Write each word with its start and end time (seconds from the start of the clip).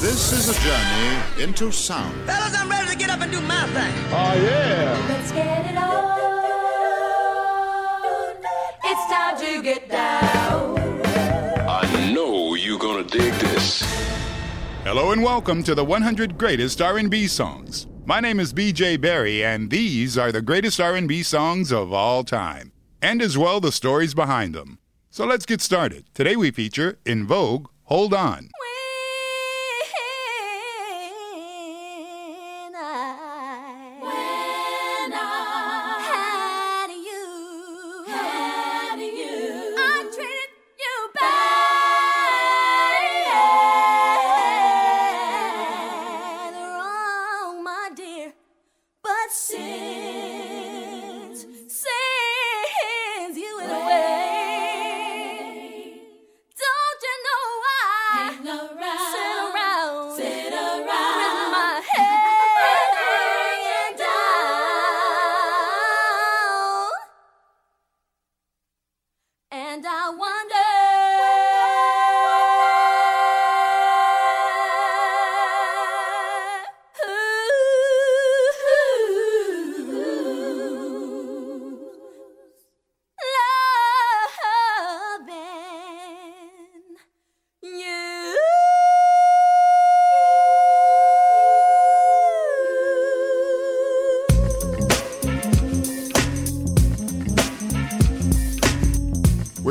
This 0.00 0.32
is 0.32 0.48
a 0.48 0.54
journey 0.62 1.44
into 1.44 1.70
sound. 1.70 2.14
Fellas, 2.24 2.56
I'm 2.56 2.70
ready 2.70 2.90
to 2.90 2.96
get 2.96 3.10
up 3.10 3.20
and 3.20 3.30
do 3.30 3.38
my 3.42 3.66
thing. 3.66 3.92
Oh, 4.08 4.32
yeah. 4.34 5.06
Let's 5.10 5.30
get 5.30 5.70
it 5.70 5.76
on. 5.76 6.16
It's 8.82 9.12
time 9.12 9.38
to 9.38 9.62
get 9.62 9.90
down. 9.90 11.02
I 11.68 12.12
know 12.14 12.54
you're 12.54 12.78
gonna 12.78 13.04
dig 13.04 13.34
this. 13.34 13.82
Hello 14.84 15.12
and 15.12 15.22
welcome 15.22 15.62
to 15.64 15.74
the 15.74 15.84
100 15.84 16.38
greatest 16.38 16.80
R&B 16.80 17.26
songs. 17.26 17.86
My 18.06 18.20
name 18.20 18.40
is 18.40 18.54
BJ 18.54 18.98
Berry 18.98 19.44
and 19.44 19.68
these 19.68 20.16
are 20.16 20.32
the 20.32 20.40
greatest 20.40 20.80
R&B 20.80 21.22
songs 21.22 21.70
of 21.70 21.92
all 21.92 22.24
time 22.24 22.72
and 23.02 23.20
as 23.20 23.36
well 23.36 23.60
the 23.60 23.70
stories 23.70 24.14
behind 24.14 24.54
them. 24.54 24.78
So 25.10 25.26
let's 25.26 25.44
get 25.44 25.60
started. 25.60 26.06
Today 26.14 26.36
we 26.36 26.50
feature 26.52 26.98
En 27.04 27.26
Vogue, 27.26 27.66
Hold 27.84 28.14
On. 28.14 28.38
When 28.38 28.69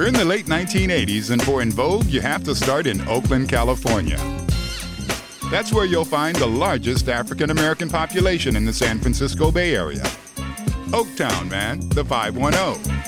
in 0.10 0.16
the 0.16 0.26
late 0.26 0.48
1980s 0.48 1.30
and 1.30 1.44
for 1.44 1.62
En 1.62 1.70
Vogue 1.70 2.08
you 2.08 2.20
have 2.20 2.44
to 2.44 2.56
start 2.56 2.88
in 2.88 3.00
Oakland, 3.08 3.48
California. 3.48 4.18
That's 5.52 5.72
where 5.72 5.86
you'll 5.86 6.04
find 6.04 6.36
the 6.36 6.48
largest 6.48 7.08
African 7.08 7.52
American 7.52 7.90
population 7.90 8.56
in 8.56 8.66
the 8.66 8.74
San 8.74 9.00
Francisco 9.00 9.52
Bay 9.52 9.76
Area. 9.76 10.02
Oaktown, 10.90 11.52
man, 11.52 11.88
the 11.90 12.04
510. 12.04 12.99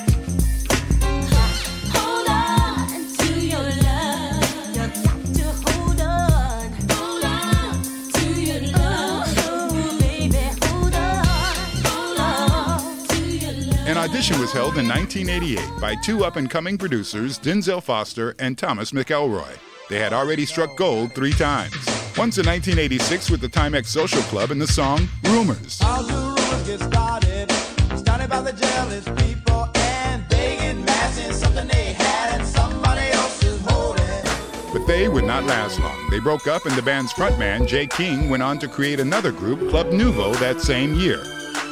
Audition 14.02 14.40
was 14.40 14.52
held 14.52 14.78
in 14.78 14.88
1988 14.88 15.80
by 15.80 15.94
two 15.94 16.24
up 16.24 16.34
and 16.34 16.50
coming 16.50 16.76
producers, 16.76 17.38
Denzel 17.38 17.80
Foster 17.80 18.34
and 18.40 18.58
Thomas 18.58 18.90
McElroy. 18.90 19.56
They 19.88 20.00
had 20.00 20.12
already 20.12 20.44
struck 20.44 20.76
gold 20.76 21.14
three 21.14 21.32
times. 21.32 21.72
Once 22.18 22.36
in 22.36 22.44
1986 22.44 23.30
with 23.30 23.40
the 23.40 23.48
Timex 23.48 23.86
Social 23.86 24.20
Club 24.22 24.50
and 24.50 24.60
the 24.60 24.66
song 24.66 25.08
Rumors. 25.22 25.80
All 25.84 26.02
the 26.02 26.14
rumors 26.14 26.66
get 26.66 26.80
started, 26.80 27.52
started 27.96 28.28
by 28.28 28.40
the 28.40 28.52
jealous 28.52 29.04
people, 29.24 29.68
and 29.76 30.28
they 30.28 30.56
get 30.56 30.78
mad 30.78 31.34
something 31.34 31.68
they 31.68 31.92
had 31.92 32.40
and 32.40 32.48
somebody 32.48 33.06
else 33.12 33.44
is 33.44 33.60
holding. 33.66 34.72
But 34.72 34.84
they 34.88 35.08
would 35.08 35.24
not 35.24 35.44
last 35.44 35.78
long. 35.78 36.10
They 36.10 36.18
broke 36.18 36.48
up, 36.48 36.66
and 36.66 36.74
the 36.74 36.82
band's 36.82 37.12
frontman, 37.12 37.68
Jay 37.68 37.86
King, 37.86 38.30
went 38.30 38.42
on 38.42 38.58
to 38.58 38.66
create 38.66 38.98
another 38.98 39.30
group, 39.30 39.70
Club 39.70 39.92
Nouveau, 39.92 40.34
that 40.34 40.60
same 40.60 40.94
year. 40.94 41.22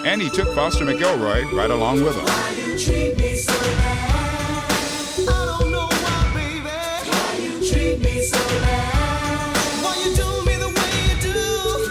And 0.02 0.22
he 0.22 0.30
took 0.30 0.54
Foster 0.54 0.84
McElroy 0.84 1.52
right 1.52 1.70
along 1.70 2.02
with 2.02 2.16
him. 2.16 2.24
I 2.26 2.54
don't 5.26 5.70
know 5.70 5.86
why, 5.86 6.32
baby. 6.34 6.68
Why 7.10 7.34
you 7.38 7.60
treat 7.70 8.00
me 8.00 8.22
so 8.22 8.38
bad? 8.38 9.56
Why 9.84 9.94
you 10.02 10.14
do 10.16 10.26
me 10.46 10.56
the 10.56 10.68
way 10.68 10.92
you 11.04 11.16
do? 11.20 11.36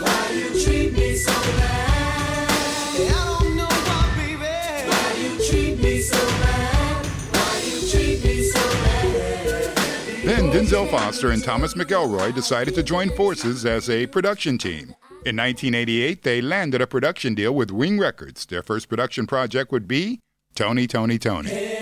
Why 0.02 0.32
you 0.34 0.50
treat 0.64 0.92
me 0.94 1.16
so 1.16 1.32
bad? 1.32 2.50
I 2.98 3.02
don't 3.14 3.56
know 3.56 3.68
why, 3.68 4.02
baby. 4.18 4.54
Why 4.90 5.14
you 5.22 5.32
treat 5.48 5.76
me 5.80 6.02
so 6.02 6.18
bad? 6.18 7.06
Why 7.32 7.62
you 7.64 7.80
treat 7.90 8.24
me 8.24 8.36
so 8.50 8.62
bad? 8.84 10.26
Then 10.26 10.44
Denzel 10.52 10.90
Foster 10.90 11.30
and 11.30 11.44
Thomas 11.44 11.76
McElroy 11.76 12.34
decided 12.34 12.74
to 12.74 12.82
join 12.82 13.12
forces 13.12 13.66
as 13.68 13.88
a 13.88 14.08
production 14.08 14.58
team. 14.58 14.96
In 15.26 15.36
1988, 15.36 16.24
they 16.24 16.42
landed 16.42 16.82
a 16.82 16.88
production 16.88 17.36
deal 17.36 17.54
with 17.54 17.72
Wing 17.72 18.00
Records. 18.00 18.46
Their 18.46 18.64
first 18.64 18.88
production 18.88 19.28
project 19.28 19.70
would 19.70 19.86
be 19.86 20.22
Tony, 20.56 20.88
Tony, 20.88 21.20
Tony. 21.20 21.50
Hey, 21.50 21.79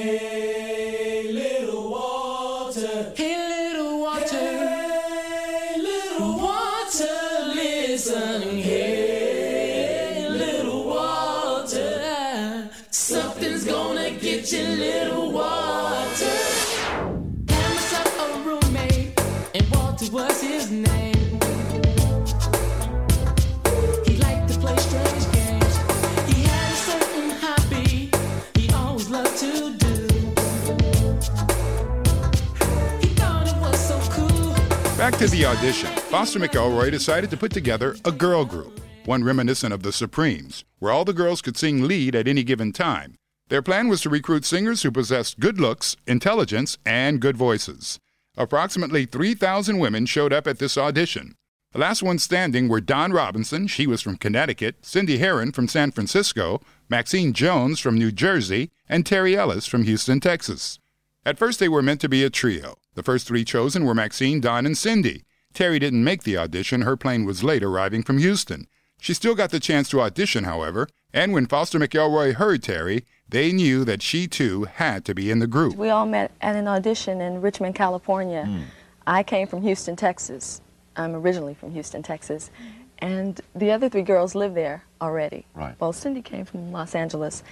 Back 35.10 35.20
to 35.20 35.28
the 35.30 35.46
audition. 35.46 35.88
Foster 36.10 36.38
McElroy 36.38 36.92
decided 36.92 37.30
to 37.30 37.38
put 37.38 37.54
together 37.54 37.96
a 38.04 38.12
girl 38.12 38.44
group, 38.44 38.82
one 39.06 39.24
reminiscent 39.24 39.74
of 39.74 39.82
the 39.82 39.94
Supremes, 39.94 40.66
where 40.80 40.92
all 40.92 41.06
the 41.06 41.14
girls 41.14 41.42
could 41.42 41.56
sing 41.56 41.84
lead 41.84 42.14
at 42.14 42.28
any 42.28 42.44
given 42.44 42.74
time. 42.74 43.16
Their 43.48 43.62
plan 43.62 43.88
was 43.88 44.02
to 44.02 44.10
recruit 44.10 44.44
singers 44.44 44.84
who 44.84 44.92
possessed 44.92 45.40
good 45.40 45.62
looks, 45.62 45.96
intelligence, 46.08 46.78
and 46.86 47.22
good 47.22 47.38
voices. 47.38 48.02
Approximately 48.36 49.06
3,000 49.06 49.80
women 49.80 50.08
showed 50.08 50.34
up 50.34 50.46
at 50.46 50.60
this 50.60 50.78
audition. 50.78 51.36
The 51.72 51.80
last 51.80 52.04
ones 52.04 52.22
standing 52.22 52.68
were 52.68 52.82
Dawn 52.82 53.14
Robinson, 53.14 53.68
she 53.68 53.88
was 53.88 54.02
from 54.02 54.18
Connecticut, 54.18 54.86
Cindy 54.86 55.20
Herron 55.20 55.54
from 55.54 55.70
San 55.70 55.92
Francisco, 55.92 56.60
Maxine 56.90 57.32
Jones 57.32 57.80
from 57.80 57.98
New 57.98 58.12
Jersey, 58.12 58.72
and 58.90 59.06
Terry 59.06 59.38
Ellis 59.38 59.68
from 59.68 59.84
Houston, 59.84 60.20
Texas. 60.20 60.80
At 61.28 61.38
first, 61.38 61.60
they 61.60 61.68
were 61.68 61.82
meant 61.82 62.00
to 62.00 62.08
be 62.08 62.24
a 62.24 62.30
trio. 62.30 62.78
The 62.96 63.04
first 63.04 63.28
three 63.28 63.44
chosen 63.44 63.84
were 63.84 63.94
Maxine, 63.94 64.40
Dawn, 64.40 64.66
and 64.66 64.78
Cindy. 64.78 65.26
Terry 65.54 65.78
didn't 65.78 66.06
make 66.06 66.24
the 66.24 66.38
audition, 66.38 66.84
her 66.84 66.96
plane 66.96 67.26
was 67.26 67.44
late 67.44 67.64
arriving 67.64 68.04
from 68.04 68.20
Houston. 68.20 68.66
She 69.02 69.14
still 69.14 69.36
got 69.36 69.50
the 69.50 69.60
chance 69.60 69.90
to 69.90 70.00
audition, 70.00 70.46
however, 70.46 70.88
and 71.12 71.34
when 71.34 71.46
Foster 71.46 71.80
McElroy 71.80 72.36
heard 72.36 72.64
Terry, 72.64 73.06
they 73.28 73.52
knew 73.52 73.84
that 73.84 74.02
she 74.02 74.26
too 74.26 74.64
had 74.76 75.04
to 75.04 75.14
be 75.14 75.30
in 75.30 75.40
the 75.40 75.48
group. 75.48 75.76
We 75.76 75.90
all 75.90 76.06
met 76.06 76.32
at 76.40 76.56
an 76.56 76.66
audition 76.66 77.20
in 77.20 77.42
Richmond, 77.42 77.76
California. 77.76 78.46
Hmm. 78.46 78.62
I 79.06 79.22
came 79.22 79.48
from 79.48 79.64
Houston, 79.64 79.98
Texas. 79.98 80.62
I'm 80.96 81.14
originally 81.14 81.56
from 81.56 81.72
Houston, 81.72 82.04
Texas. 82.04 82.52
And 83.00 83.42
the 83.54 83.72
other 83.72 83.90
three 83.90 84.02
girls 84.02 84.34
live 84.34 84.54
there 84.54 84.86
already. 85.02 85.46
Right. 85.54 85.76
Well, 85.78 85.92
Cindy 85.92 86.22
came 86.22 86.46
from 86.46 86.72
Los 86.72 86.96
Angeles. 86.96 87.44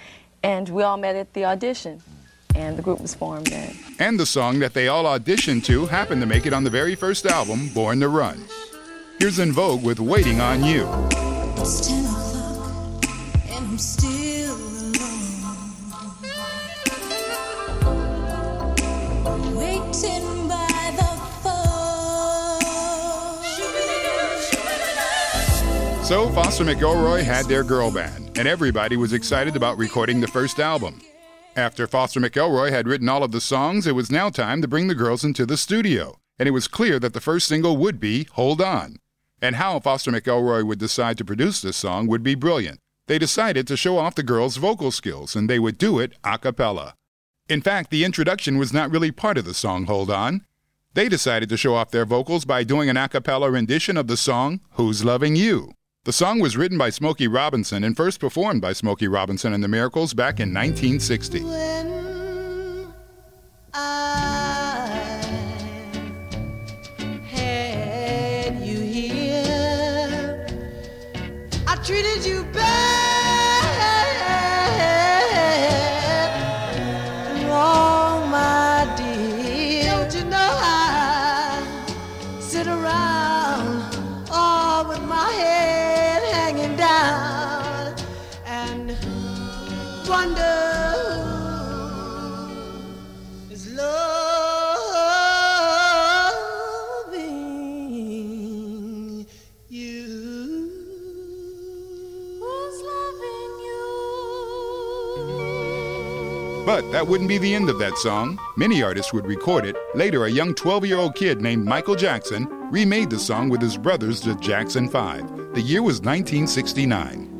And 0.42 0.66
we 0.70 0.82
all 0.82 0.96
met 0.96 1.14
at 1.14 1.34
the 1.34 1.44
audition. 1.44 1.98
Hmm. 1.98 2.25
And 2.56 2.76
the 2.76 2.82
group 2.82 3.00
was 3.00 3.14
formed 3.14 3.46
then. 3.48 3.76
And 3.98 4.18
the 4.18 4.26
song 4.26 4.58
that 4.60 4.72
they 4.72 4.88
all 4.88 5.04
auditioned 5.04 5.64
to 5.66 5.84
happened 5.86 6.22
to 6.22 6.26
make 6.26 6.46
it 6.46 6.52
on 6.54 6.64
the 6.64 6.70
very 6.70 6.94
first 6.94 7.26
album, 7.26 7.68
Born 7.68 8.00
to 8.00 8.08
Run. 8.08 8.42
Here's 9.18 9.38
En 9.38 9.52
Vogue 9.52 9.82
with 9.84 10.00
Waiting 10.00 10.40
on 10.40 10.64
You. 10.64 10.88
It's 11.58 11.86
ten 11.86 12.04
o'clock 12.04 13.04
and 13.50 13.66
I'm 13.66 13.78
still 13.78 14.56
alone. 14.56 14.92
Waiting 19.54 20.48
by 20.48 20.94
the 20.96 21.20
phone. 21.42 22.62
So 26.04 26.30
Foster 26.30 26.64
McElroy 26.64 27.22
had 27.22 27.44
their 27.46 27.64
girl 27.64 27.90
band, 27.90 28.38
and 28.38 28.48
everybody 28.48 28.96
was 28.96 29.12
excited 29.12 29.56
about 29.56 29.76
recording 29.76 30.20
the 30.20 30.28
first 30.28 30.58
album. 30.58 31.02
After 31.56 31.86
Foster 31.86 32.20
McElroy 32.20 32.70
had 32.70 32.86
written 32.86 33.08
all 33.08 33.24
of 33.24 33.32
the 33.32 33.40
songs, 33.40 33.86
it 33.86 33.94
was 33.94 34.10
now 34.10 34.28
time 34.28 34.60
to 34.60 34.68
bring 34.68 34.88
the 34.88 34.94
girls 34.94 35.24
into 35.24 35.46
the 35.46 35.56
studio, 35.56 36.20
and 36.38 36.46
it 36.46 36.52
was 36.52 36.68
clear 36.68 36.98
that 36.98 37.14
the 37.14 37.20
first 37.20 37.48
single 37.48 37.78
would 37.78 37.98
be 37.98 38.24
Hold 38.32 38.60
On. 38.60 38.96
And 39.40 39.56
how 39.56 39.80
Foster 39.80 40.10
McElroy 40.10 40.66
would 40.66 40.78
decide 40.78 41.16
to 41.16 41.24
produce 41.24 41.62
this 41.62 41.78
song 41.78 42.08
would 42.08 42.22
be 42.22 42.34
brilliant. 42.34 42.78
They 43.06 43.18
decided 43.18 43.66
to 43.68 43.76
show 43.76 43.96
off 43.96 44.14
the 44.14 44.22
girls' 44.22 44.58
vocal 44.58 44.90
skills, 44.90 45.34
and 45.34 45.48
they 45.48 45.58
would 45.58 45.78
do 45.78 45.98
it 45.98 46.12
a 46.22 46.36
cappella. 46.36 46.92
In 47.48 47.62
fact, 47.62 47.90
the 47.90 48.04
introduction 48.04 48.58
was 48.58 48.74
not 48.74 48.90
really 48.90 49.10
part 49.10 49.38
of 49.38 49.46
the 49.46 49.54
song 49.54 49.86
Hold 49.86 50.10
On. 50.10 50.44
They 50.92 51.08
decided 51.08 51.48
to 51.48 51.56
show 51.56 51.74
off 51.74 51.90
their 51.90 52.04
vocals 52.04 52.44
by 52.44 52.64
doing 52.64 52.90
an 52.90 52.98
a 52.98 53.08
cappella 53.08 53.50
rendition 53.50 53.96
of 53.96 54.08
the 54.08 54.18
song 54.18 54.60
Who's 54.72 55.06
Loving 55.06 55.36
You. 55.36 55.72
The 56.06 56.12
song 56.12 56.38
was 56.38 56.56
written 56.56 56.78
by 56.78 56.90
Smokey 56.90 57.26
Robinson 57.26 57.82
and 57.82 57.96
first 57.96 58.20
performed 58.20 58.62
by 58.62 58.72
Smokey 58.72 59.08
Robinson 59.08 59.52
and 59.52 59.64
the 59.64 59.66
Miracles 59.66 60.14
back 60.14 60.38
in 60.38 60.54
1960. 60.54 61.42
When 61.42 61.96
treated 71.86 72.26
you 72.26 72.42
bad 72.52 72.65
But 106.66 106.90
that 106.90 107.06
wouldn't 107.06 107.28
be 107.28 107.38
the 107.38 107.54
end 107.54 107.70
of 107.70 107.78
that 107.78 107.96
song. 107.96 108.40
Many 108.56 108.82
artists 108.82 109.12
would 109.12 109.24
record 109.24 109.64
it. 109.64 109.76
Later, 109.94 110.24
a 110.24 110.30
young 110.30 110.52
12 110.52 110.84
year 110.84 110.98
old 110.98 111.14
kid 111.14 111.40
named 111.40 111.64
Michael 111.64 111.94
Jackson 111.94 112.48
remade 112.72 113.08
the 113.08 113.20
song 113.20 113.48
with 113.48 113.62
his 113.62 113.78
brothers, 113.78 114.20
the 114.20 114.34
Jackson 114.34 114.88
5. 114.88 115.54
The 115.54 115.62
year 115.62 115.80
was 115.80 116.00
1969. 116.00 117.35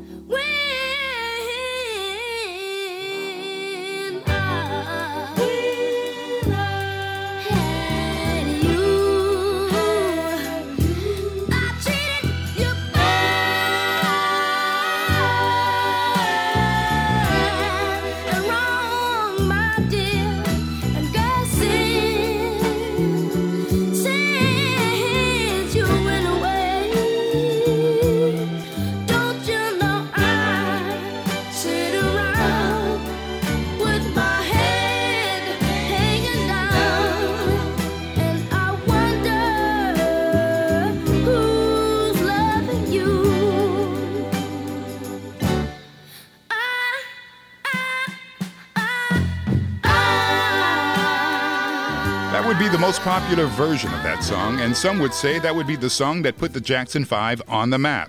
Would 52.57 52.63
be 52.63 52.69
the 52.71 52.79
most 52.79 53.03
popular 53.03 53.49
version 53.49 53.93
of 53.93 54.03
that 54.03 54.25
song, 54.25 54.61
and 54.61 54.75
some 54.75 54.99
would 55.01 55.13
say 55.13 55.39
that 55.39 55.55
would 55.55 55.67
be 55.67 55.77
the 55.77 55.91
song 55.91 56.23
that 56.23 56.39
put 56.39 56.55
the 56.55 56.61
Jackson 56.61 57.05
5 57.05 57.43
on 57.49 57.69
the 57.69 57.77
map. 57.77 58.09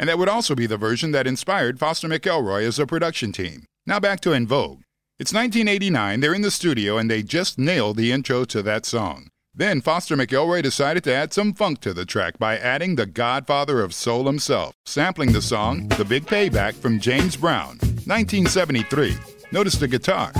And 0.00 0.08
that 0.08 0.18
would 0.18 0.28
also 0.28 0.56
be 0.56 0.66
the 0.66 0.76
version 0.76 1.12
that 1.12 1.28
inspired 1.28 1.78
Foster 1.78 2.08
McElroy 2.08 2.66
as 2.66 2.80
a 2.80 2.88
production 2.88 3.30
team. 3.30 3.66
Now 3.86 4.00
back 4.00 4.18
to 4.22 4.32
En 4.32 4.48
Vogue. 4.48 4.80
It's 5.20 5.32
1989, 5.32 6.18
they're 6.18 6.34
in 6.34 6.42
the 6.42 6.50
studio, 6.50 6.98
and 6.98 7.08
they 7.08 7.22
just 7.22 7.56
nailed 7.56 7.96
the 7.96 8.10
intro 8.10 8.44
to 8.46 8.62
that 8.62 8.84
song. 8.84 9.28
Then 9.54 9.80
Foster 9.80 10.16
McElroy 10.16 10.60
decided 10.60 11.04
to 11.04 11.14
add 11.14 11.32
some 11.32 11.54
funk 11.54 11.80
to 11.82 11.94
the 11.94 12.04
track 12.04 12.36
by 12.36 12.58
adding 12.58 12.96
the 12.96 13.06
godfather 13.06 13.80
of 13.80 13.94
soul 13.94 14.26
himself, 14.26 14.74
sampling 14.84 15.30
the 15.30 15.40
song 15.40 15.86
The 15.86 16.04
Big 16.04 16.26
Payback 16.26 16.74
from 16.74 16.98
James 16.98 17.36
Brown, 17.36 17.78
1973. 18.06 19.14
Notice 19.52 19.76
the 19.76 19.86
guitar. 19.86 20.32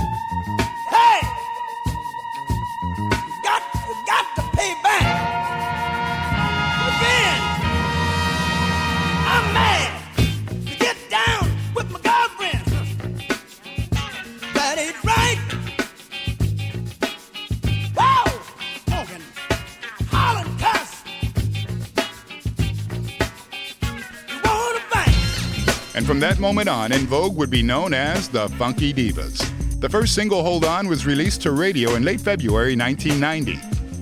From 26.15 26.21
that 26.21 26.39
moment 26.39 26.69
on, 26.69 26.93
En 26.93 27.05
Vogue 27.07 27.35
would 27.35 27.49
be 27.49 27.61
known 27.61 27.93
as 27.93 28.29
the 28.29 28.47
Funky 28.51 28.93
Divas. 28.93 29.37
The 29.81 29.89
first 29.89 30.15
single, 30.15 30.43
Hold 30.43 30.63
On, 30.63 30.87
was 30.87 31.05
released 31.05 31.41
to 31.41 31.51
radio 31.51 31.95
in 31.95 32.05
late 32.05 32.21
February 32.21 32.73
1990. 32.73 33.59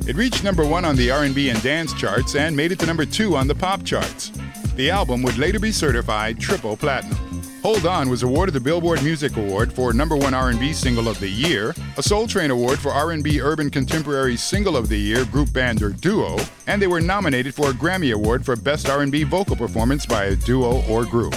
It 0.08 0.16
reached 0.16 0.44
number 0.44 0.64
one 0.64 0.86
on 0.86 0.96
the 0.96 1.10
R&B 1.10 1.50
and 1.50 1.60
dance 1.64 1.92
charts 1.92 2.36
and 2.36 2.56
made 2.56 2.72
it 2.72 2.78
to 2.82 2.86
number 2.86 3.08
two 3.08 3.36
on 3.36 3.48
the 3.48 3.56
pop 3.56 3.84
charts. 3.84 4.32
The 4.76 4.92
album 4.92 5.24
would 5.24 5.40
later 5.40 5.60
be 5.60 5.72
certified 5.72 6.40
triple 6.40 6.78
platinum. 6.78 7.18
Hold 7.64 7.88
On 7.88 8.08
was 8.10 8.22
awarded 8.22 8.54
the 8.54 8.60
Billboard 8.60 9.02
Music 9.02 9.36
Award 9.36 9.74
for 9.74 9.92
number 9.92 10.16
one 10.16 10.36
R&B 10.36 10.72
single 10.74 11.08
of 11.08 11.20
the 11.20 11.28
year, 11.28 11.74
a 11.98 12.04
Soul 12.04 12.28
Train 12.28 12.52
Award 12.52 12.78
for 12.78 12.92
R&B 12.92 13.42
Urban 13.42 13.72
Contemporary 13.72 14.38
Single 14.38 14.78
of 14.78 14.88
the 14.88 15.00
Year, 15.00 15.26
Group 15.26 15.52
Band 15.52 15.82
or 15.82 15.90
Duo, 15.90 16.38
and 16.68 16.80
they 16.80 16.86
were 16.86 17.02
nominated 17.02 17.56
for 17.56 17.72
a 17.72 17.74
Grammy 17.74 18.14
Award 18.14 18.46
for 18.46 18.56
Best 18.56 18.88
R&B 18.88 19.24
Vocal 19.24 19.56
Performance 19.56 20.06
by 20.06 20.26
a 20.26 20.36
Duo 20.36 20.84
or 20.88 21.06
Group. 21.06 21.34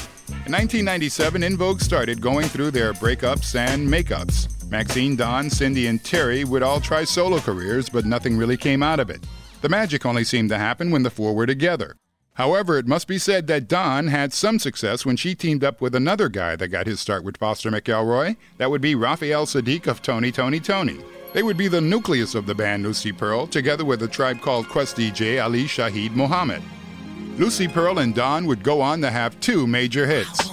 In 0.47 0.53
1997, 0.53 1.43
En 1.43 1.57
Vogue 1.57 1.81
started 1.81 2.21
going 2.21 2.47
through 2.47 2.71
their 2.71 2.93
breakups 2.93 3.57
and 3.57 3.89
makeups. 3.89 4.71
Maxine, 4.71 5.17
Dawn, 5.17 5.51
Cindy, 5.51 5.89
and 5.89 6.05
Terry 6.05 6.45
would 6.45 6.63
all 6.63 6.81
try 6.81 7.03
solo 7.03 7.41
careers, 7.41 7.89
but 7.89 8.05
nothing 8.05 8.39
really 8.39 8.57
came 8.57 8.81
out 8.81 9.01
of 9.01 9.11
it. 9.11 9.25
The 9.61 9.69
magic 9.69 10.07
only 10.07 10.23
seemed 10.23 10.51
to 10.51 10.57
happen 10.57 10.93
when 10.93 11.03
the 11.03 11.11
four 11.11 11.35
were 11.35 11.47
together. 11.47 11.97
However, 12.35 12.79
it 12.79 12.87
must 12.87 13.09
be 13.09 13.19
said 13.19 13.49
that 13.49 13.67
Dawn 13.67 14.07
had 14.07 14.33
some 14.33 14.61
success 14.61 15.05
when 15.05 15.17
she 15.17 15.35
teamed 15.35 15.65
up 15.65 15.81
with 15.81 15.97
another 15.97 16.29
guy 16.29 16.55
that 16.55 16.69
got 16.69 16.87
his 16.87 17.01
start 17.01 17.25
with 17.25 17.39
Foster 17.39 17.73
McElroy. 17.73 18.37
That 18.59 18.71
would 18.71 18.81
be 18.81 18.95
Raphael 18.95 19.47
Saadiq 19.47 19.89
of 19.89 20.01
Tony 20.01 20.31
Tony 20.31 20.61
Tony. 20.61 21.01
They 21.33 21.43
would 21.43 21.57
be 21.57 21.67
the 21.67 21.81
nucleus 21.81 22.37
of 22.37 22.47
the 22.47 22.55
band 22.55 22.85
Lucy 22.85 23.11
Pearl, 23.11 23.49
together 23.49 23.85
with 23.85 24.01
a 24.05 24.09
tribe 24.09 24.41
called 24.43 24.69
Quest 24.69 24.97
DJ 24.97 25.43
Ali 25.43 25.65
Shaheed 25.65 26.15
Muhammad. 26.15 26.63
Lucy 27.39 27.69
Pearl 27.69 27.99
and 27.99 28.15
Dawn 28.15 28.47
would 28.47 28.63
go 28.63 28.81
on 28.81 29.03
to 29.03 29.11
have 29.11 29.39
two 29.41 29.67
major 29.67 30.07
hits. 30.07 30.49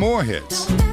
More 0.00 0.22
hits. 0.24 0.89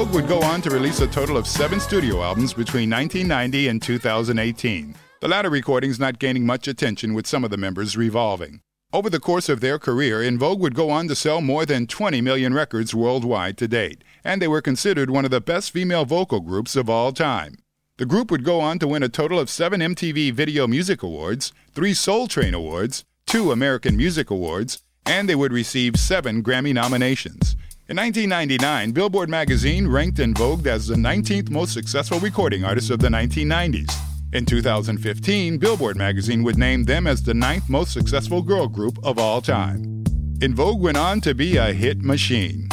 Vogue 0.00 0.14
would 0.14 0.28
go 0.28 0.40
on 0.40 0.62
to 0.62 0.70
release 0.70 1.00
a 1.00 1.06
total 1.06 1.36
of 1.36 1.46
seven 1.46 1.78
studio 1.78 2.22
albums 2.22 2.54
between 2.54 2.88
1990 2.88 3.68
and 3.68 3.82
2018, 3.82 4.94
the 5.20 5.28
latter 5.28 5.50
recordings 5.50 6.00
not 6.00 6.18
gaining 6.18 6.46
much 6.46 6.66
attention 6.66 7.12
with 7.12 7.26
some 7.26 7.44
of 7.44 7.50
the 7.50 7.58
members 7.58 7.98
revolving. 7.98 8.62
Over 8.94 9.10
the 9.10 9.20
course 9.20 9.50
of 9.50 9.60
their 9.60 9.78
career, 9.78 10.22
En 10.22 10.38
Vogue 10.38 10.58
would 10.60 10.74
go 10.74 10.88
on 10.88 11.06
to 11.08 11.14
sell 11.14 11.42
more 11.42 11.66
than 11.66 11.86
20 11.86 12.22
million 12.22 12.54
records 12.54 12.94
worldwide 12.94 13.58
to 13.58 13.68
date, 13.68 14.02
and 14.24 14.40
they 14.40 14.48
were 14.48 14.62
considered 14.62 15.10
one 15.10 15.26
of 15.26 15.30
the 15.30 15.38
best 15.38 15.70
female 15.70 16.06
vocal 16.06 16.40
groups 16.40 16.76
of 16.76 16.88
all 16.88 17.12
time. 17.12 17.58
The 17.98 18.06
group 18.06 18.30
would 18.30 18.42
go 18.42 18.58
on 18.58 18.78
to 18.78 18.88
win 18.88 19.02
a 19.02 19.08
total 19.10 19.38
of 19.38 19.50
seven 19.50 19.82
MTV 19.82 20.32
Video 20.32 20.66
Music 20.66 21.02
Awards, 21.02 21.52
three 21.74 21.92
Soul 21.92 22.26
Train 22.26 22.54
Awards, 22.54 23.04
two 23.26 23.52
American 23.52 23.98
Music 23.98 24.30
Awards, 24.30 24.82
and 25.04 25.28
they 25.28 25.34
would 25.34 25.52
receive 25.52 25.96
seven 25.96 26.42
Grammy 26.42 26.72
nominations. 26.72 27.54
In 27.90 27.96
1999, 27.96 28.92
Billboard 28.92 29.28
magazine 29.28 29.88
ranked 29.88 30.20
En 30.20 30.32
Vogue 30.32 30.68
as 30.68 30.86
the 30.86 30.94
19th 30.94 31.50
most 31.50 31.74
successful 31.74 32.20
recording 32.20 32.64
artist 32.64 32.88
of 32.88 33.00
the 33.00 33.08
1990s. 33.08 33.92
In 34.32 34.46
2015, 34.46 35.58
Billboard 35.58 35.96
magazine 35.96 36.44
would 36.44 36.56
name 36.56 36.84
them 36.84 37.08
as 37.08 37.20
the 37.20 37.34
ninth 37.34 37.68
most 37.68 37.92
successful 37.92 38.42
girl 38.42 38.68
group 38.68 38.96
of 39.02 39.18
all 39.18 39.40
time. 39.40 40.04
En 40.40 40.54
Vogue 40.54 40.80
went 40.80 40.96
on 40.96 41.20
to 41.22 41.34
be 41.34 41.56
a 41.56 41.72
hit 41.72 42.00
machine. 42.00 42.68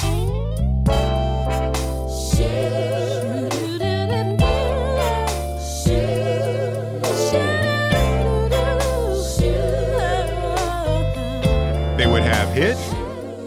They 11.97 12.05
would 12.05 12.21
have 12.21 12.53
hit 12.53 12.77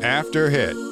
after 0.02 0.50
hit. 0.50 0.89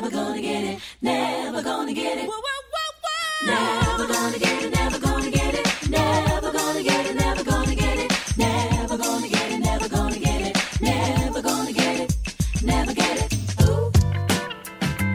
Gonna 0.00 0.40
get 0.40 0.64
it, 0.64 0.80
never 1.02 1.60
gonna 1.60 1.92
get 1.92 2.18
it, 2.18 2.28
never 2.28 2.32
gonna 2.32 2.38
get 2.38 2.74
it. 2.84 3.34
Never 3.46 4.06
gonna 4.06 4.38
get 4.38 4.62
it, 4.62 4.72
never 4.72 4.98
gonna 5.00 5.30
get 5.30 5.54
it, 5.54 5.90
never 5.90 6.52
gonna 6.52 6.82
get 6.82 7.06
it, 7.06 7.16
never 7.16 7.42
gonna 7.44 7.74
get 7.74 7.98
it, 7.98 8.10
never 8.38 8.96
gonna 8.96 9.28
get 9.28 9.50
it, 9.50 9.58
never 9.60 9.88
gonna 9.88 10.18
get 10.18 10.40
it, 10.40 10.80
never 10.80 11.42
gonna 11.42 11.72
get 11.72 12.00
it, 12.00 12.62
never 12.62 12.94
get 12.94 13.32
it. 13.32 13.62
Ooh, 13.62 13.90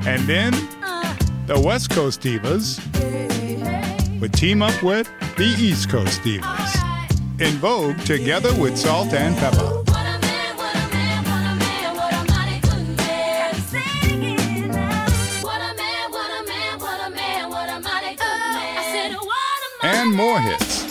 And 0.05 0.21
then 0.27 0.51
the 1.47 1.61
West 1.65 1.89
Coast 1.89 2.21
Divas 2.21 2.79
would 4.19 4.33
team 4.33 4.61
up 4.61 4.83
with 4.83 5.09
the 5.37 5.45
East 5.45 5.89
Coast 5.89 6.21
Divas. 6.23 6.75
En 7.39 7.57
Vogue 7.59 7.97
together 8.03 8.53
with 8.55 8.77
Salt-N-Pepa. 8.77 9.82
More 20.13 20.39
hits. 20.39 20.82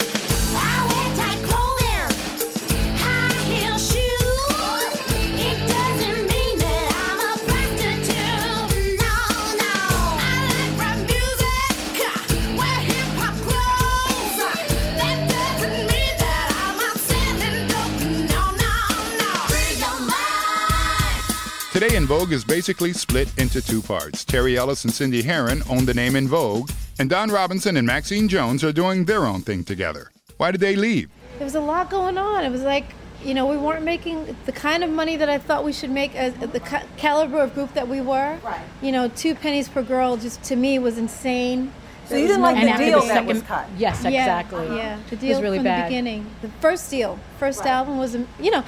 Today 21.93 22.01
En 22.01 22.07
Vogue 22.07 22.33
is 22.33 22.43
basically 22.43 22.95
split 22.95 23.29
into 23.39 23.61
two 23.61 23.83
parts. 23.83 24.25
Terry 24.25 24.57
Ellis 24.57 24.85
and 24.85 24.95
Cindy 24.95 25.21
Herron 25.21 25.63
own 25.69 25.85
the 25.85 25.93
name 25.93 26.17
En 26.17 26.27
Vogue, 26.27 26.71
and 26.99 27.11
Dawn 27.11 27.31
Robinson 27.31 27.77
and 27.77 27.87
Maxine 27.87 28.29
Jones 28.29 28.65
are 28.65 28.73
doing 28.73 29.05
their 29.05 29.27
own 29.27 29.43
thing 29.43 29.63
together. 29.63 30.11
Why 30.39 30.53
did 30.53 30.63
they 30.63 30.75
leave? 30.75 31.11
There 31.37 31.45
was 31.45 31.55
a 31.55 31.61
lot 31.61 31.91
going 31.91 32.17
on. 32.17 32.47
It 32.47 32.49
was 32.49 32.63
like, 32.63 32.87
you 33.23 33.35
know, 33.35 33.45
we 33.45 33.59
weren't 33.59 33.85
making 33.85 34.35
the 34.47 34.53
kind 34.53 34.83
of 34.83 34.89
money 34.89 35.19
that 35.19 35.29
I 35.29 35.37
thought 35.37 35.65
we 35.65 35.73
should 35.75 35.91
make 35.91 36.15
as 36.15 36.33
the 36.33 36.61
ca- 36.61 36.85
caliber 36.97 37.43
of 37.43 37.53
group 37.53 37.75
that 37.75 37.87
we 37.87 38.01
were. 38.01 38.39
Right. 38.43 38.63
You 38.81 38.93
know, 38.93 39.09
two 39.09 39.35
pennies 39.35 39.69
per 39.69 39.83
girl 39.83 40.17
just 40.17 40.43
to 40.45 40.57
me 40.57 40.79
was 40.79 40.97
insane. 40.97 41.75
So 42.13 42.19
you 42.19 42.27
didn't 42.29 42.43
like 42.43 42.57
And 42.57 42.69
the 42.69 42.85
deal 42.85 43.01
the 43.01 43.07
that 43.09 43.27
was 43.27 43.39
second- 43.39 43.49
cut. 43.49 43.67
Yes, 43.79 44.03
Yeah, 44.05 44.09
exactly. 44.11 44.77
Yeah, 44.77 44.97
the 45.11 45.17
deal 45.17 45.31
was 45.31 45.43
really 45.43 45.59
from 45.59 45.65
bad. 45.65 45.85
the 45.85 45.89
beginning. 45.89 46.27
The 46.43 46.49
first 46.61 46.91
deal, 46.91 47.19
first 47.39 47.61
Right. 47.61 47.69
album 47.71 47.99
was, 47.99 48.17
you 48.41 48.51
know, 48.51 48.63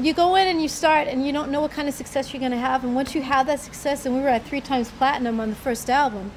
you 0.00 0.14
go 0.14 0.34
in 0.36 0.46
and 0.48 0.62
you 0.62 0.68
start 0.68 1.08
and 1.08 1.26
you 1.26 1.32
don't 1.32 1.50
know 1.50 1.60
what 1.60 1.72
kind 1.72 1.88
of 1.88 1.94
success 1.94 2.32
you're 2.32 2.40
going 2.40 2.52
to 2.52 2.58
have. 2.58 2.84
And 2.84 2.94
once 2.94 3.14
you 3.14 3.22
have 3.22 3.46
that 3.48 3.60
success, 3.60 4.06
and 4.06 4.14
we 4.16 4.22
were 4.22 4.28
at 4.28 4.44
three 4.44 4.60
times 4.60 4.90
platinum 4.90 5.40
on 5.40 5.50
the 5.50 5.56
first 5.56 5.90
album. 5.90 6.30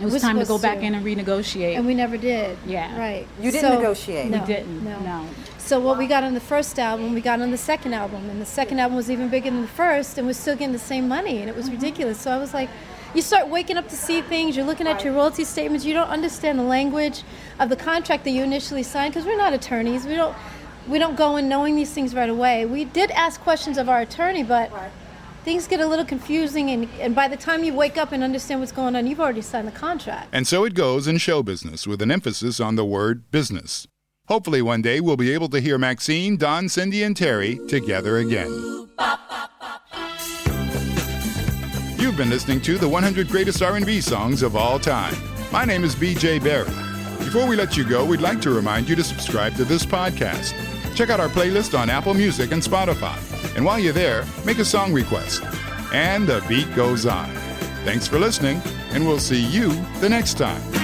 It 0.00 0.06
was 0.06 0.20
time 0.22 0.34
to 0.34 0.40
go 0.40 0.44
supposed 0.58 0.62
back 0.64 0.82
in 0.82 0.94
and 0.94 1.06
renegotiate. 1.06 1.76
And 1.76 1.86
we 1.86 1.94
never 1.94 2.16
did. 2.16 2.58
Yeah. 2.66 2.98
Right. 2.98 3.26
You 3.40 3.50
didn't 3.52 3.70
So- 3.70 3.76
negotiate. 3.78 4.30
we 4.30 4.38
didn't. 4.40 4.84
No. 4.84 4.98
no. 5.00 5.24
So 5.58 5.78
what 5.80 5.96
we 5.96 6.06
got 6.06 6.24
on 6.24 6.34
the 6.34 6.40
first 6.40 6.78
album, 6.78 7.14
we 7.14 7.20
got 7.22 7.40
on 7.40 7.50
the 7.50 7.56
second 7.56 7.94
album, 7.94 8.28
and 8.28 8.42
the 8.42 8.44
second 8.46 8.80
album 8.80 8.96
was 8.96 9.10
even 9.10 9.28
bigger 9.28 9.50
than 9.50 9.62
the 9.62 9.68
first, 9.68 10.18
and 10.18 10.26
we're 10.26 10.34
still 10.34 10.56
getting 10.56 10.72
the 10.72 10.78
same 10.78 11.08
money, 11.08 11.38
and 11.40 11.48
it 11.48 11.56
was 11.56 11.70
ridiculous. 11.70 12.18
So 12.20 12.30
I 12.32 12.36
was 12.38 12.52
like, 12.52 12.68
you 13.14 13.22
start 13.22 13.48
waking 13.48 13.76
up 13.76 13.88
to 13.88 13.96
see 13.96 14.20
things. 14.22 14.56
You're 14.56 14.66
looking 14.66 14.86
at 14.86 15.04
your 15.04 15.12
royalty 15.14 15.44
statements. 15.44 15.84
You 15.84 15.94
don't 15.94 16.08
understand 16.08 16.58
the 16.58 16.64
language 16.64 17.22
of 17.60 17.68
the 17.68 17.76
contract 17.76 18.24
that 18.24 18.30
you 18.30 18.42
initially 18.42 18.82
signed 18.82 19.14
because 19.14 19.26
we're 19.26 19.36
not 19.36 19.52
attorneys. 19.52 20.06
We 20.06 20.16
don't 20.16 20.36
we 20.88 20.98
don't 20.98 21.16
go 21.16 21.36
in 21.36 21.48
knowing 21.48 21.76
these 21.76 21.92
things 21.92 22.14
right 22.14 22.28
away. 22.28 22.66
We 22.66 22.84
did 22.84 23.10
ask 23.12 23.40
questions 23.40 23.78
of 23.78 23.88
our 23.88 24.00
attorney, 24.00 24.42
but 24.42 24.70
things 25.44 25.66
get 25.66 25.80
a 25.80 25.86
little 25.86 26.04
confusing, 26.04 26.70
and, 26.70 26.88
and 27.00 27.14
by 27.14 27.28
the 27.28 27.36
time 27.36 27.64
you 27.64 27.74
wake 27.74 27.96
up 27.96 28.12
and 28.12 28.22
understand 28.22 28.60
what's 28.60 28.72
going 28.72 28.96
on, 28.96 29.06
you've 29.06 29.20
already 29.20 29.42
signed 29.42 29.68
the 29.68 29.72
contract. 29.72 30.28
And 30.32 30.46
so 30.46 30.64
it 30.64 30.74
goes 30.74 31.06
in 31.06 31.18
show 31.18 31.42
business 31.42 31.86
with 31.86 32.02
an 32.02 32.10
emphasis 32.10 32.60
on 32.60 32.76
the 32.76 32.84
word 32.84 33.30
business. 33.30 33.86
Hopefully, 34.28 34.62
one 34.62 34.80
day 34.80 35.00
we'll 35.00 35.16
be 35.16 35.32
able 35.32 35.48
to 35.50 35.60
hear 35.60 35.76
Maxine, 35.76 36.36
Dawn, 36.36 36.68
Cindy, 36.68 37.02
and 37.02 37.16
Terry 37.16 37.60
together 37.68 38.16
again. 38.18 38.88
You've 42.04 42.18
been 42.18 42.28
listening 42.28 42.60
to 42.60 42.76
the 42.76 42.86
100 42.86 43.28
Greatest 43.28 43.62
R&B 43.62 44.02
Songs 44.02 44.42
of 44.42 44.56
All 44.56 44.78
Time. 44.78 45.14
My 45.50 45.64
name 45.64 45.84
is 45.84 45.94
BJ 45.94 46.38
Barry. 46.38 46.68
Before 47.24 47.46
we 47.46 47.56
let 47.56 47.78
you 47.78 47.88
go, 47.88 48.04
we'd 48.04 48.20
like 48.20 48.42
to 48.42 48.50
remind 48.50 48.90
you 48.90 48.94
to 48.94 49.02
subscribe 49.02 49.54
to 49.54 49.64
this 49.64 49.86
podcast. 49.86 50.52
Check 50.94 51.08
out 51.08 51.18
our 51.18 51.30
playlist 51.30 51.76
on 51.76 51.88
Apple 51.88 52.12
Music 52.12 52.52
and 52.52 52.62
Spotify. 52.62 53.16
And 53.56 53.64
while 53.64 53.78
you're 53.78 53.94
there, 53.94 54.26
make 54.44 54.58
a 54.58 54.66
song 54.66 54.92
request. 54.92 55.44
And 55.94 56.26
the 56.26 56.44
beat 56.46 56.70
goes 56.76 57.06
on. 57.06 57.30
Thanks 57.86 58.06
for 58.06 58.18
listening, 58.18 58.60
and 58.90 59.06
we'll 59.06 59.18
see 59.18 59.42
you 59.42 59.72
the 60.00 60.08
next 60.10 60.36
time. 60.36 60.83